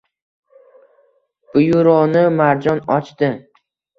[1.57, 3.29] Byuroni Marjon ochdi